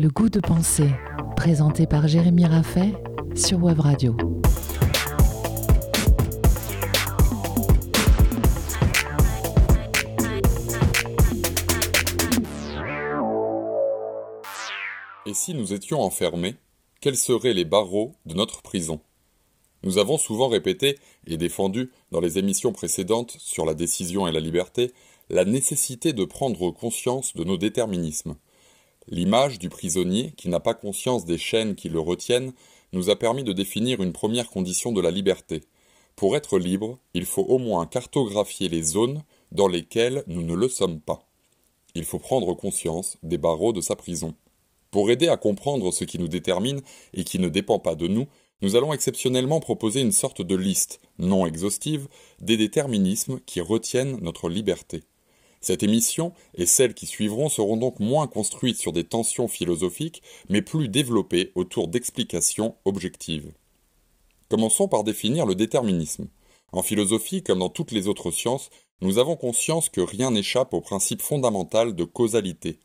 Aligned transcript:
Le 0.00 0.08
goût 0.08 0.30
de 0.30 0.40
penser, 0.40 0.88
présenté 1.36 1.86
par 1.86 2.08
Jérémy 2.08 2.46
Raffet 2.46 2.94
sur 3.34 3.62
Web 3.62 3.80
Radio. 3.80 4.16
Et 15.26 15.34
si 15.34 15.52
nous 15.52 15.74
étions 15.74 16.00
enfermés, 16.00 16.54
quels 17.02 17.18
seraient 17.18 17.52
les 17.52 17.66
barreaux 17.66 18.14
de 18.24 18.32
notre 18.32 18.62
prison? 18.62 19.02
Nous 19.82 19.98
avons 19.98 20.16
souvent 20.16 20.48
répété 20.48 20.98
et 21.26 21.36
défendu 21.36 21.90
dans 22.10 22.20
les 22.20 22.38
émissions 22.38 22.72
précédentes 22.72 23.36
sur 23.38 23.66
la 23.66 23.74
décision 23.74 24.26
et 24.26 24.32
la 24.32 24.40
liberté 24.40 24.94
la 25.28 25.44
nécessité 25.44 26.14
de 26.14 26.24
prendre 26.24 26.70
conscience 26.70 27.34
de 27.36 27.44
nos 27.44 27.58
déterminismes. 27.58 28.36
L'image 29.08 29.58
du 29.58 29.68
prisonnier 29.68 30.32
qui 30.36 30.48
n'a 30.48 30.60
pas 30.60 30.74
conscience 30.74 31.24
des 31.24 31.38
chaînes 31.38 31.74
qui 31.74 31.88
le 31.88 32.00
retiennent 32.00 32.52
nous 32.92 33.10
a 33.10 33.16
permis 33.16 33.44
de 33.44 33.52
définir 33.52 34.02
une 34.02 34.12
première 34.12 34.50
condition 34.50 34.92
de 34.92 35.00
la 35.00 35.10
liberté. 35.10 35.62
Pour 36.16 36.36
être 36.36 36.58
libre, 36.58 36.98
il 37.14 37.24
faut 37.24 37.44
au 37.44 37.58
moins 37.58 37.86
cartographier 37.86 38.68
les 38.68 38.82
zones 38.82 39.22
dans 39.52 39.68
lesquelles 39.68 40.22
nous 40.26 40.42
ne 40.42 40.54
le 40.54 40.68
sommes 40.68 41.00
pas. 41.00 41.26
Il 41.94 42.04
faut 42.04 42.18
prendre 42.18 42.54
conscience 42.54 43.16
des 43.22 43.38
barreaux 43.38 43.72
de 43.72 43.80
sa 43.80 43.96
prison. 43.96 44.34
Pour 44.90 45.10
aider 45.10 45.28
à 45.28 45.36
comprendre 45.36 45.92
ce 45.92 46.04
qui 46.04 46.18
nous 46.18 46.28
détermine 46.28 46.82
et 47.14 47.24
qui 47.24 47.38
ne 47.38 47.48
dépend 47.48 47.78
pas 47.78 47.94
de 47.94 48.06
nous, 48.06 48.26
nous 48.62 48.76
allons 48.76 48.92
exceptionnellement 48.92 49.60
proposer 49.60 50.00
une 50.00 50.12
sorte 50.12 50.42
de 50.42 50.54
liste, 50.54 51.00
non 51.18 51.46
exhaustive, 51.46 52.08
des 52.40 52.56
déterminismes 52.56 53.40
qui 53.46 53.60
retiennent 53.60 54.18
notre 54.20 54.48
liberté. 54.48 55.02
Cette 55.60 55.82
émission 55.82 56.32
et 56.54 56.64
celles 56.64 56.94
qui 56.94 57.06
suivront 57.06 57.50
seront 57.50 57.76
donc 57.76 58.00
moins 58.00 58.26
construites 58.26 58.78
sur 58.78 58.92
des 58.92 59.04
tensions 59.04 59.46
philosophiques, 59.46 60.22
mais 60.48 60.62
plus 60.62 60.88
développées 60.88 61.52
autour 61.54 61.88
d'explications 61.88 62.76
objectives. 62.84 63.52
Commençons 64.48 64.88
par 64.88 65.04
définir 65.04 65.46
le 65.46 65.54
déterminisme. 65.54 66.28
En 66.72 66.82
philosophie, 66.82 67.42
comme 67.42 67.58
dans 67.58 67.68
toutes 67.68 67.92
les 67.92 68.08
autres 68.08 68.30
sciences, 68.30 68.70
nous 69.02 69.18
avons 69.18 69.36
conscience 69.36 69.88
que 69.88 70.00
rien 70.00 70.30
n'échappe 70.30 70.74
au 70.74 70.80
principe 70.80 71.22
fondamental 71.22 71.94
de 71.94 72.04
causalité, 72.04 72.78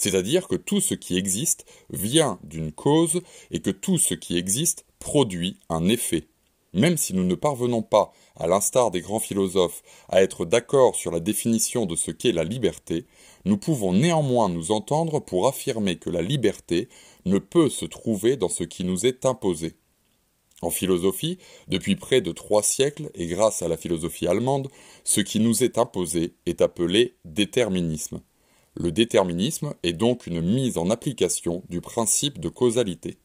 c'est-à-dire 0.00 0.48
que 0.48 0.56
tout 0.56 0.80
ce 0.80 0.94
qui 0.94 1.16
existe 1.16 1.66
vient 1.90 2.38
d'une 2.42 2.72
cause 2.72 3.20
et 3.50 3.60
que 3.60 3.70
tout 3.70 3.98
ce 3.98 4.14
qui 4.14 4.38
existe 4.38 4.86
produit 4.98 5.58
un 5.68 5.88
effet. 5.88 6.29
Même 6.72 6.96
si 6.96 7.14
nous 7.14 7.24
ne 7.24 7.34
parvenons 7.34 7.82
pas, 7.82 8.12
à 8.36 8.46
l'instar 8.46 8.90
des 8.90 9.00
grands 9.00 9.18
philosophes, 9.18 9.82
à 10.08 10.22
être 10.22 10.44
d'accord 10.44 10.94
sur 10.94 11.10
la 11.10 11.18
définition 11.18 11.84
de 11.84 11.96
ce 11.96 12.12
qu'est 12.12 12.32
la 12.32 12.44
liberté, 12.44 13.06
nous 13.44 13.56
pouvons 13.56 13.92
néanmoins 13.92 14.48
nous 14.48 14.70
entendre 14.70 15.18
pour 15.18 15.48
affirmer 15.48 15.96
que 15.96 16.10
la 16.10 16.22
liberté 16.22 16.88
ne 17.24 17.38
peut 17.38 17.68
se 17.68 17.86
trouver 17.86 18.36
dans 18.36 18.48
ce 18.48 18.64
qui 18.64 18.84
nous 18.84 19.04
est 19.04 19.26
imposé. 19.26 19.74
En 20.62 20.70
philosophie, 20.70 21.38
depuis 21.68 21.96
près 21.96 22.20
de 22.20 22.32
trois 22.32 22.62
siècles, 22.62 23.10
et 23.14 23.26
grâce 23.26 23.62
à 23.62 23.68
la 23.68 23.76
philosophie 23.76 24.26
allemande, 24.26 24.68
ce 25.04 25.20
qui 25.20 25.40
nous 25.40 25.64
est 25.64 25.78
imposé 25.78 26.34
est 26.46 26.60
appelé 26.60 27.16
déterminisme. 27.24 28.20
Le 28.74 28.92
déterminisme 28.92 29.74
est 29.82 29.94
donc 29.94 30.26
une 30.26 30.42
mise 30.42 30.78
en 30.78 30.90
application 30.90 31.64
du 31.68 31.80
principe 31.80 32.38
de 32.38 32.48
causalité. 32.48 33.18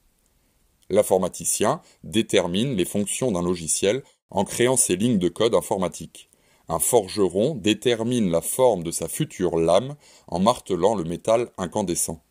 L'informaticien 0.89 1.81
détermine 2.03 2.75
les 2.75 2.86
fonctions 2.86 3.31
d'un 3.31 3.41
logiciel 3.41 4.03
en 4.30 4.44
créant 4.44 4.78
ses 4.78 4.95
lignes 4.95 5.17
de 5.17 5.30
code 5.30 5.55
informatique. 5.55 6.30
Un 6.67 6.80
forgeron 6.80 7.55
détermine 7.55 8.31
la 8.31 8.41
forme 8.41 8.83
de 8.83 8.91
sa 8.91 9.08
future 9.08 9.58
lame 9.58 9.95
en 10.28 10.39
martelant 10.39 10.95
le 10.95 11.03
métal 11.03 11.50
incandescent. 11.58 12.23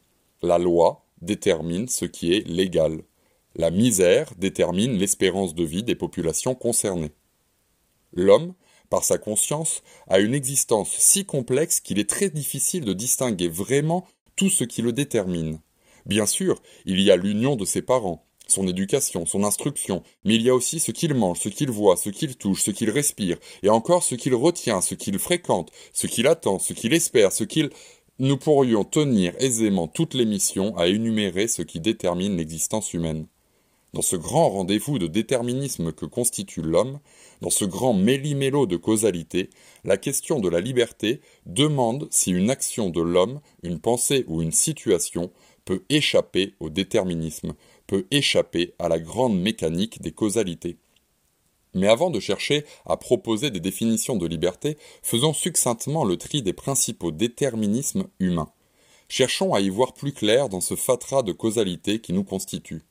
La 0.43 0.59
loi 0.59 1.05
détermine 1.21 1.89
ce 1.89 2.05
qui 2.05 2.35
est 2.35 2.47
légal. 2.47 3.03
La 3.57 3.71
misère 3.71 4.33
détermine 4.37 4.99
l'espérance 4.99 5.55
de 5.55 5.64
vie 5.64 5.85
des 5.85 5.95
populations 5.95 6.55
concernées. 6.55 7.13
L'homme 8.13 8.55
par 8.95 9.03
sa 9.03 9.19
conscience, 9.19 9.83
a 10.07 10.20
une 10.20 10.35
existence 10.35 10.91
si 10.91 11.25
complexe 11.25 11.81
qu'il 11.81 11.98
est 11.98 12.09
très 12.09 12.31
difficile 12.31 12.85
de 12.85 12.93
distinguer 12.93 13.48
vraiment 13.48 14.07
tout 14.37 14.51
ce 14.51 14.63
qui 14.63 14.83
le 14.83 14.93
détermine. 14.93 15.59
Bien 16.07 16.27
sûr, 16.27 16.63
il 16.85 17.01
y 17.01 17.11
a 17.11 17.17
l'union 17.17 17.57
de 17.57 17.64
ses 17.64 17.83
parents, 17.83 18.25
son 18.47 18.67
éducation, 18.69 19.27
son 19.27 19.45
instruction, 19.45 20.03
mais 20.25 20.35
il 20.35 20.43
y 20.43 20.51
a 20.51 20.55
aussi 20.55 20.81
ce 20.81 20.93
qu'il 20.93 21.15
mange, 21.15 21.41
ce 21.41 21.49
qu'il 21.49 21.71
voit, 21.71 21.97
ce 21.97 22.11
qu'il 22.11 22.37
touche, 22.37 22.63
ce 22.63 22.71
qu'il 22.71 22.91
respire, 22.91 23.39
et 23.63 23.69
encore 23.69 24.03
ce 24.03 24.15
qu'il 24.15 24.35
retient, 24.35 24.81
ce 24.81 24.95
qu'il 24.95 25.19
fréquente, 25.19 25.71
ce 25.93 26.07
qu'il 26.07 26.27
attend, 26.27 26.59
ce 26.59 26.73
qu'il 26.73 26.93
espère, 26.93 27.33
ce 27.33 27.45
qu'il... 27.45 27.71
Nous 28.21 28.37
pourrions 28.37 28.85
tenir 28.85 29.35
aisément 29.41 29.89
toute 29.89 30.15
l'émission 30.15 30.77
à 30.77 30.87
énumérer 30.87 31.49
ce 31.49 31.63
qui 31.63 31.81
détermine 31.81 32.37
l'existence 32.37 32.95
humaine. 32.95 33.27
Dans 33.93 34.03
ce 34.03 34.15
grand 34.15 34.51
rendez-vous 34.51 34.99
de 34.99 35.07
déterminisme 35.07 35.93
que 35.93 36.07
constitue 36.07 36.63
l'homme, 36.63 37.01
dans 37.43 37.51
ce 37.51 37.65
grand 37.65 37.93
méli-mélo 37.93 38.67
de 38.67 38.77
causalité, 38.77 39.51
la 39.85 39.97
question 39.97 40.41
de 40.41 40.49
la 40.49 40.61
liberté 40.61 41.21
demande 41.47 42.09
si 42.11 42.31
une 42.31 42.51
action 42.51 42.89
de 42.91 43.01
l'homme, 43.01 43.41
une 43.63 43.81
pensée 43.81 44.25
ou 44.27 44.43
une 44.43 44.53
situation 44.53 45.31
peut 45.65 45.83
échapper 45.89 46.55
au 46.61 46.71
déterminisme, 46.71 47.55
peut 47.86 48.06
échapper 48.11 48.74
à 48.78 48.89
la 48.89 48.98
grande 48.98 49.39
mécanique 49.39 50.00
des 50.00 50.12
causalités. 50.12 50.77
Mais 51.74 51.89
avant 51.89 52.11
de 52.11 52.20
chercher 52.20 52.64
à 52.86 52.96
proposer 52.96 53.50
des 53.50 53.61
définitions 53.61 54.17
de 54.17 54.27
liberté, 54.27 54.78
faisons 55.02 55.33
succinctement 55.33 56.05
le 56.05 56.17
tri 56.17 56.42
des 56.42 56.52
principaux 56.52 57.11
déterminismes 57.11 58.06
humains. 58.20 58.50
Cherchons 59.08 59.55
à 59.55 59.61
y 59.61 59.68
voir 59.68 59.92
plus 59.92 60.12
clair 60.12 60.48
dans 60.48 60.61
ce 60.61 60.77
fatras 60.77 61.22
de 61.22 61.33
causalité 61.33 61.98
qui 61.98 62.12
nous 62.12 62.24
constitue. 62.24 62.83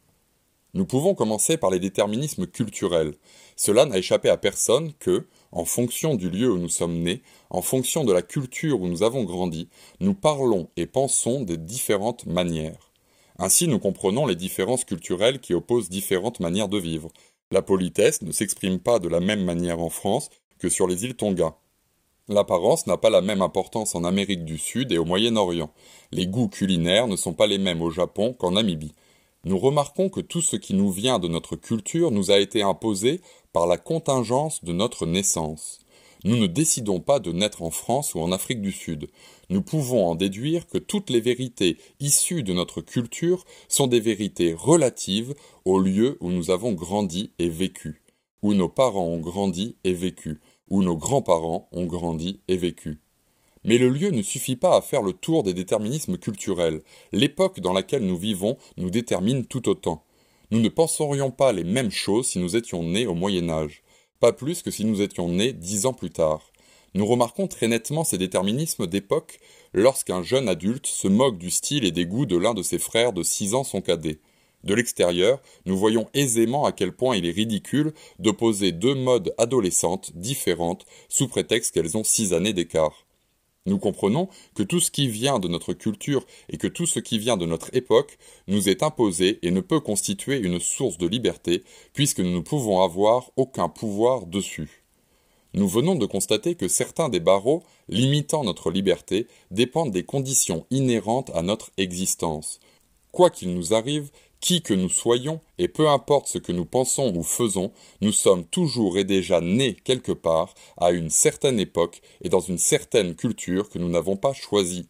Nous 0.76 0.86
pouvons 0.86 1.14
commencer 1.14 1.58
par 1.58 1.70
les 1.70 1.80
déterminismes 1.80 2.48
culturels. 2.48 3.14
Cela 3.56 3.86
n'a 3.86 4.00
échappé 4.00 4.30
à 4.30 4.38
personne 4.38 4.94
que, 4.94 5.28
en 5.52 5.66
fonction 5.66 6.16
du 6.16 6.30
lieu 6.30 6.52
où 6.52 6.58
nous 6.58 6.70
sommes 6.70 6.98
nés, 6.98 7.22
en 7.52 7.62
fonction 7.62 8.04
de 8.04 8.12
la 8.12 8.24
culture 8.24 8.82
où 8.82 8.88
nous 8.88 9.04
avons 9.04 9.24
grandi, 9.24 9.70
nous 10.00 10.16
parlons 10.16 10.70
et 10.76 10.88
pensons 10.88 11.42
de 11.42 11.56
différentes 11.56 12.26
manières. 12.26 12.93
Ainsi 13.40 13.68
nous 13.68 13.80
comprenons 13.80 14.26
les 14.26 14.36
différences 14.36 14.86
culturelles 14.86 15.40
qui 15.40 15.54
opposent 15.54 15.90
différentes 15.90 16.40
manières 16.40 16.70
de 16.70 16.78
vivre. 16.78 17.10
La 17.52 17.62
politesse 17.62 18.22
ne 18.22 18.32
s'exprime 18.32 18.80
pas 18.80 19.00
de 19.00 19.10
la 19.10 19.20
même 19.20 19.44
manière 19.44 19.80
en 19.80 19.90
France 19.90 20.30
que 20.60 20.70
sur 20.70 20.88
les 20.88 21.04
îles 21.06 21.16
Tonga. 21.16 21.56
L'apparence 22.30 22.88
n'a 22.88 22.98
pas 22.98 23.10
la 23.10 23.22
même 23.22 23.42
importance 23.42 23.96
en 23.96 24.04
Amérique 24.04 24.46
du 24.46 24.58
Sud 24.58 24.92
et 24.92 24.98
au 24.98 25.06
Moyen-Orient. 25.06 25.72
Les 26.12 26.26
goûts 26.26 26.48
culinaires 26.48 27.08
ne 27.08 27.16
sont 27.16 27.34
pas 27.34 27.48
les 27.48 27.58
mêmes 27.58 27.82
au 27.82 27.90
Japon 27.90 28.34
qu'en 28.34 28.52
Namibie 28.52 28.94
nous 29.46 29.60
remarquons 29.60 30.10
que 30.10 30.22
tout 30.22 30.42
ce 30.42 30.56
qui 30.56 30.74
nous 30.74 30.90
vient 30.90 31.20
de 31.20 31.28
notre 31.28 31.56
culture 31.56 32.12
nous 32.12 32.32
a 32.32 32.40
été 32.40 32.62
imposé 32.62 33.22
par 33.52 33.68
la 33.68 33.78
contingence 33.78 34.64
de 34.64 34.72
notre 34.72 35.06
naissance. 35.06 35.80
Nous 36.26 36.38
ne 36.38 36.48
décidons 36.48 37.02
pas 37.02 37.20
de 37.20 37.34
naître 37.34 37.64
en 37.64 37.70
France 37.70 38.16
ou 38.16 38.20
en 38.22 38.32
Afrique 38.32 38.62
du 38.62 38.72
Sud. 38.72 39.08
Nous 39.50 39.62
pouvons 39.62 40.08
en 40.08 40.16
déduire 40.16 40.68
que 40.68 40.78
toutes 40.78 41.10
les 41.10 41.20
vérités 41.20 41.78
issues 42.00 42.44
de 42.44 42.54
notre 42.54 42.80
culture 42.80 43.44
sont 43.68 43.88
des 43.88 44.00
vérités 44.00 44.54
relatives 44.54 45.36
au 45.66 45.80
lieu 45.80 46.18
où 46.22 46.30
nous 46.30 46.50
avons 46.50 46.72
grandi 46.72 47.32
et 47.40 47.50
vécu, 47.50 48.02
où 48.42 48.54
nos 48.54 48.70
parents 48.70 49.08
ont 49.08 49.20
grandi 49.20 49.76
et 49.84 49.94
vécu, 49.94 50.40
où 50.70 50.82
nos 50.82 50.96
grands-parents 50.96 51.68
ont 51.74 51.86
grandi 51.86 52.40
et 52.48 52.56
vécu. 52.56 53.00
Mais 53.66 53.78
le 53.78 53.90
lieu 53.90 54.12
ne 54.12 54.22
suffit 54.22 54.56
pas 54.56 54.78
à 54.78 54.82
faire 54.82 55.02
le 55.02 55.14
tour 55.14 55.44
des 55.44 55.54
déterminismes 55.54 56.18
culturels. 56.18 56.82
L'époque 57.12 57.60
dans 57.60 57.74
laquelle 57.74 58.06
nous 58.06 58.18
vivons 58.18 58.58
nous 58.78 58.90
détermine 58.90 59.46
tout 59.46 59.68
autant. 59.68 60.06
Nous 60.52 60.60
ne 60.62 60.70
penserions 60.70 61.32
pas 61.32 61.52
les 61.52 61.64
mêmes 61.66 61.92
choses 61.92 62.28
si 62.28 62.40
nous 62.40 62.56
étions 62.56 62.84
nés 62.84 63.08
au 63.08 63.14
Moyen 63.14 63.50
Âge, 63.50 63.84
pas 64.24 64.32
plus 64.32 64.62
que 64.62 64.72
si 64.72 64.86
nous 64.86 65.02
étions 65.02 65.28
nés 65.28 65.52
dix 65.52 65.86
ans 65.86 65.92
plus 65.92 66.10
tard. 66.10 66.50
Nous 66.94 67.06
remarquons 67.06 67.50
très 67.50 67.68
nettement 67.68 68.06
ces 68.06 68.18
déterminismes 68.18 68.88
d'époque 68.88 69.42
lorsqu'un 69.74 70.24
jeune 70.24 70.48
adulte 70.48 70.88
se 70.88 71.10
moque 71.10 71.38
du 71.38 71.52
style 71.52 71.84
et 71.84 71.92
des 71.92 72.06
goûts 72.06 72.26
de 72.26 72.38
l'un 72.38 72.54
de 72.54 72.64
ses 72.64 72.80
frères 72.80 73.12
de 73.12 73.22
six 73.22 73.54
ans 73.54 73.66
son 73.66 73.82
cadet. 73.82 74.22
De 74.64 74.74
l'extérieur, 74.74 75.42
nous 75.66 75.78
voyons 75.78 76.08
aisément 76.14 76.64
à 76.64 76.72
quel 76.72 76.94
point 76.94 77.18
il 77.18 77.26
est 77.26 77.32
ridicule 77.32 77.92
d'opposer 78.18 78.72
deux 78.72 78.96
modes 78.96 79.36
adolescentes 79.38 80.16
différentes 80.16 80.86
sous 81.10 81.28
prétexte 81.28 81.74
qu'elles 81.74 81.98
ont 81.98 82.06
six 82.06 82.32
années 82.32 82.54
d'écart. 82.54 83.06
Nous 83.66 83.80
comprenons 83.80 84.28
que 84.56 84.64
tout 84.64 84.82
ce 84.82 84.92
qui 84.92 85.08
vient 85.08 85.40
de 85.40 85.48
notre 85.48 85.74
culture 85.74 86.26
et 86.50 86.58
que 86.58 86.68
tout 86.68 86.86
ce 86.86 87.00
qui 87.00 87.18
vient 87.18 87.38
de 87.38 87.46
notre 87.46 87.74
époque 87.74 88.18
nous 88.48 88.68
est 88.68 88.84
imposé 88.84 89.40
et 89.42 89.52
ne 89.52 89.62
peut 89.62 89.80
constituer 89.80 90.38
une 90.38 90.60
source 90.60 90.98
de 90.98 91.08
liberté, 91.08 91.64
puisque 91.94 92.20
nous 92.20 92.34
ne 92.34 92.42
pouvons 92.42 92.82
avoir 92.82 93.32
aucun 93.38 93.70
pouvoir 93.70 94.26
dessus. 94.26 94.84
Nous 95.54 95.68
venons 95.68 95.96
de 95.96 96.06
constater 96.06 96.56
que 96.56 96.68
certains 96.68 97.08
des 97.08 97.22
barreaux 97.22 97.64
limitant 97.88 98.44
notre 98.44 98.70
liberté 98.70 99.28
dépendent 99.52 99.92
des 99.92 100.04
conditions 100.04 100.66
inhérentes 100.70 101.32
à 101.34 101.42
notre 101.42 101.72
existence. 101.78 102.60
Quoi 103.12 103.30
qu'il 103.30 103.54
nous 103.54 103.74
arrive, 103.74 104.10
qui 104.44 104.62
que 104.62 104.74
nous 104.74 104.90
soyons, 104.90 105.40
et 105.58 105.70
peu 105.70 105.88
importe 105.88 106.28
ce 106.28 106.38
que 106.38 106.52
nous 106.52 106.66
pensons 106.66 107.16
ou 107.16 107.24
faisons, 107.24 107.72
nous 108.02 108.12
sommes 108.12 108.44
toujours 108.44 108.98
et 108.98 109.06
déjà 109.06 109.40
nés 109.40 109.78
quelque 109.86 110.12
part, 110.12 110.54
à 110.76 110.92
une 110.92 111.10
certaine 111.10 111.62
époque 111.62 112.02
et 112.22 112.28
dans 112.28 112.42
une 112.42 112.58
certaine 112.58 113.16
culture 113.16 113.70
que 113.70 113.80
nous 113.80 113.88
n'avons 113.88 114.18
pas 114.18 114.34
choisie. 114.34 114.90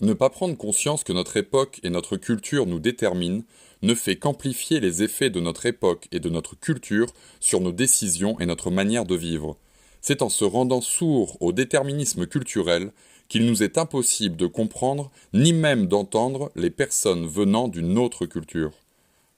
Ne 0.00 0.14
pas 0.14 0.30
prendre 0.30 0.56
conscience 0.56 1.04
que 1.04 1.12
notre 1.12 1.36
époque 1.36 1.78
et 1.84 1.90
notre 1.90 2.16
culture 2.16 2.66
nous 2.66 2.80
déterminent 2.80 3.44
ne 3.82 3.94
fait 3.94 4.16
qu'amplifier 4.16 4.80
les 4.80 5.04
effets 5.04 5.30
de 5.30 5.38
notre 5.38 5.66
époque 5.66 6.08
et 6.10 6.18
de 6.18 6.28
notre 6.28 6.58
culture 6.58 7.06
sur 7.38 7.60
nos 7.60 7.70
décisions 7.70 8.40
et 8.40 8.46
notre 8.46 8.72
manière 8.72 9.06
de 9.06 9.14
vivre. 9.14 9.56
C'est 10.00 10.22
en 10.22 10.28
se 10.28 10.44
rendant 10.44 10.80
sourd 10.80 11.36
au 11.38 11.52
déterminisme 11.52 12.26
culturel 12.26 12.90
qu'il 13.32 13.46
nous 13.46 13.62
est 13.62 13.78
impossible 13.78 14.36
de 14.36 14.46
comprendre 14.46 15.10
ni 15.32 15.54
même 15.54 15.86
d'entendre 15.86 16.52
les 16.54 16.68
personnes 16.68 17.26
venant 17.26 17.66
d'une 17.66 17.96
autre 17.96 18.26
culture. 18.26 18.72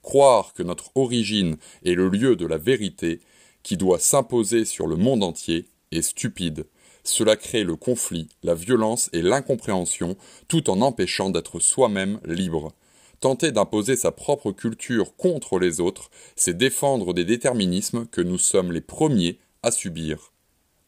Croire 0.03 0.53
que 0.53 0.65
notre 0.65 0.91
origine 0.97 1.59
est 1.85 1.95
le 1.95 2.09
lieu 2.09 2.35
de 2.35 2.45
la 2.45 2.59
vérité 2.59 3.21
qui 3.63 3.77
doit 3.77 4.01
s'imposer 4.01 4.65
sur 4.65 4.89
le 4.89 4.97
monde 4.97 5.23
entier 5.23 5.69
est 5.93 6.03
stupide. 6.03 6.67
Cela 7.05 7.37
crée 7.37 7.63
le 7.63 7.77
conflit, 7.77 8.29
la 8.43 8.57
violence 8.57 9.11
et 9.13 9.23
l'incompréhension 9.23 10.17
tout 10.49 10.71
en 10.71 10.81
empêchant 10.81 11.31
d'être 11.31 11.61
soi-même 11.61 12.19
libre. 12.25 12.73
Tenter 13.21 13.53
d'imposer 13.53 13.95
sa 13.95 14.11
propre 14.11 14.51
culture 14.51 15.15
contre 15.15 15.61
les 15.61 15.79
autres, 15.79 16.11
c'est 16.35 16.59
défendre 16.59 17.15
des 17.15 17.25
déterminismes 17.25 18.07
que 18.07 18.23
nous 18.23 18.39
sommes 18.39 18.73
les 18.73 18.81
premiers 18.81 19.39
à 19.63 19.71
subir. 19.71 20.34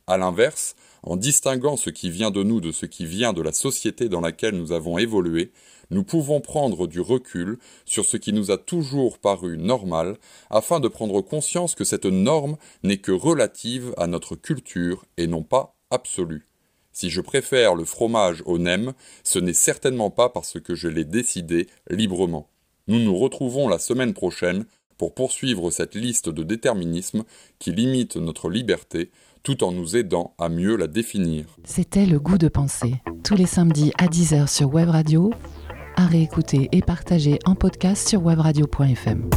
A 0.08 0.18
l'inverse, 0.18 0.76
en 1.02 1.16
distinguant 1.16 1.76
ce 1.76 1.90
qui 1.90 2.10
vient 2.10 2.30
de 2.30 2.44
nous 2.44 2.60
de 2.60 2.70
ce 2.70 2.86
qui 2.86 3.06
vient 3.06 3.32
de 3.32 3.42
la 3.42 3.50
société 3.50 4.08
dans 4.08 4.20
laquelle 4.20 4.54
nous 4.54 4.70
avons 4.70 4.98
évolué, 4.98 5.50
nous 5.90 6.04
pouvons 6.04 6.40
prendre 6.40 6.86
du 6.86 7.00
recul 7.00 7.58
sur 7.86 8.04
ce 8.04 8.16
qui 8.16 8.32
nous 8.32 8.52
a 8.52 8.56
toujours 8.56 9.18
paru 9.18 9.58
normal, 9.58 10.16
afin 10.48 10.78
de 10.78 10.86
prendre 10.86 11.22
conscience 11.22 11.74
que 11.74 11.82
cette 11.82 12.06
norme 12.06 12.56
n'est 12.84 12.98
que 12.98 13.10
relative 13.10 13.94
à 13.96 14.06
notre 14.06 14.36
culture 14.36 15.04
et 15.16 15.26
non 15.26 15.42
pas 15.42 15.74
absolue. 15.90 16.46
Si 16.92 17.10
je 17.10 17.20
préfère 17.20 17.74
le 17.74 17.84
fromage 17.84 18.44
au 18.46 18.58
nem, 18.58 18.92
ce 19.24 19.40
n'est 19.40 19.54
certainement 19.54 20.10
pas 20.10 20.28
parce 20.28 20.60
que 20.60 20.76
je 20.76 20.86
l'ai 20.86 21.04
décidé 21.04 21.66
librement. 21.90 22.48
Nous 22.86 23.00
nous 23.00 23.18
retrouvons 23.18 23.66
la 23.66 23.80
semaine 23.80 24.14
prochaine 24.14 24.66
pour 24.98 25.14
poursuivre 25.14 25.72
cette 25.72 25.96
liste 25.96 26.28
de 26.28 26.44
déterminismes 26.44 27.24
qui 27.58 27.72
limitent 27.72 28.16
notre 28.16 28.48
liberté 28.48 29.10
tout 29.46 29.62
en 29.62 29.70
nous 29.70 29.96
aidant 29.96 30.34
à 30.38 30.48
mieux 30.48 30.74
la 30.74 30.88
définir. 30.88 31.44
C'était 31.62 32.04
le 32.04 32.18
goût 32.18 32.36
de 32.36 32.48
penser, 32.48 32.96
tous 33.22 33.36
les 33.36 33.46
samedis 33.46 33.92
à 33.96 34.06
10h 34.06 34.48
sur 34.48 34.74
Web 34.74 34.88
Radio, 34.88 35.32
à 35.94 36.04
réécouter 36.04 36.68
et 36.72 36.82
partager 36.82 37.38
en 37.44 37.54
podcast 37.54 38.08
sur 38.08 38.26
webradio.fm. 38.26 39.30